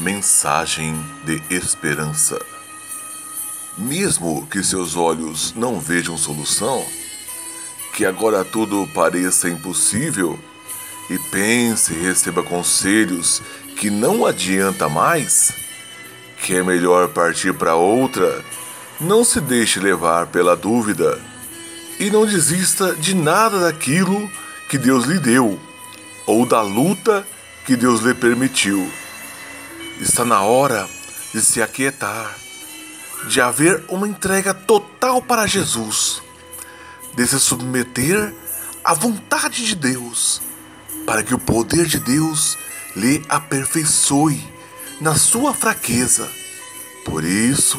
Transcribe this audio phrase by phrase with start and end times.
[0.00, 2.40] Mensagem de esperança.
[3.76, 6.82] Mesmo que seus olhos não vejam solução,
[7.92, 10.38] que agora tudo pareça impossível,
[11.10, 13.42] e pense e receba conselhos
[13.76, 15.52] que não adianta mais,
[16.42, 18.42] que é melhor partir para outra,
[18.98, 21.20] não se deixe levar pela dúvida
[21.98, 24.30] e não desista de nada daquilo
[24.70, 25.60] que Deus lhe deu
[26.26, 27.26] ou da luta
[27.66, 28.90] que Deus lhe permitiu.
[30.00, 30.88] Está na hora
[31.30, 32.34] de se aquietar,
[33.28, 36.22] de haver uma entrega total para Jesus,
[37.14, 38.34] de se submeter
[38.82, 40.40] à vontade de Deus,
[41.04, 42.56] para que o poder de Deus
[42.96, 44.42] lhe aperfeiçoe
[45.02, 46.26] na sua fraqueza.
[47.04, 47.78] Por isso,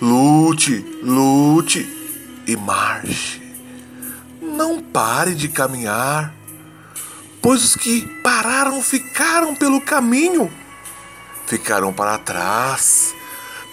[0.00, 1.80] lute, lute
[2.46, 3.42] e marche.
[4.40, 6.32] Não pare de caminhar,
[7.42, 10.48] pois os que pararam ficaram pelo caminho
[11.52, 13.14] ficaram para trás,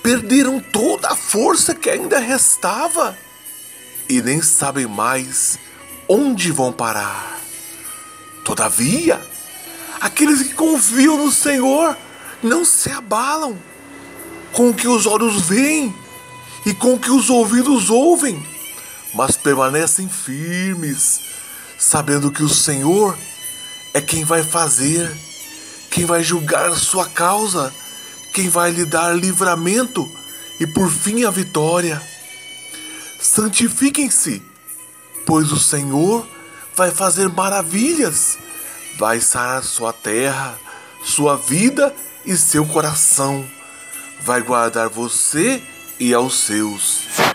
[0.04, 3.18] perderam toda a força que ainda restava
[4.10, 5.58] e nem sabem mais
[6.06, 7.40] onde vão parar.
[8.44, 9.26] Todavia,
[10.02, 11.96] aqueles que confiam no Senhor
[12.44, 13.58] não se abalam
[14.52, 15.96] com o que os olhos veem
[16.66, 18.46] e com o que os ouvidos ouvem,
[19.14, 21.22] mas permanecem firmes,
[21.78, 23.18] sabendo que o Senhor
[23.94, 25.29] é quem vai fazer
[25.90, 27.74] quem vai julgar sua causa,
[28.34, 30.10] quem vai lhe dar livramento
[30.60, 32.02] e por fim a vitória.
[33.20, 34.42] Santifiquem-se,
[35.26, 36.26] pois o Senhor
[36.76, 38.38] vai fazer maravilhas,
[38.98, 40.58] vai sarar sua terra,
[41.04, 41.94] sua vida
[42.26, 43.46] e seu coração,
[44.22, 45.62] vai guardar você
[46.00, 47.29] e aos seus.